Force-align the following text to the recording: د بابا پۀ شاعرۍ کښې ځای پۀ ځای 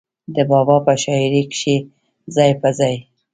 د 0.35 0.37
بابا 0.51 0.75
پۀ 0.85 0.93
شاعرۍ 1.03 1.43
کښې 1.51 1.77
ځای 2.35 2.51
پۀ 2.61 2.69
ځای 2.79 2.95